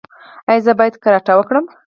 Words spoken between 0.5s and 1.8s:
زه باید کراټه وکړم؟